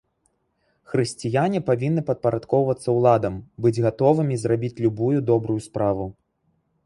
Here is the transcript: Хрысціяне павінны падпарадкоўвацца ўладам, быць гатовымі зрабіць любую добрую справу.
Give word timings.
Хрысціяне 0.91 1.59
павінны 1.67 2.01
падпарадкоўвацца 2.07 2.89
ўладам, 2.97 3.35
быць 3.65 3.77
гатовымі 3.87 4.35
зрабіць 4.45 4.75
любую 4.87 5.15
добрую 5.31 5.59
справу. 5.69 6.05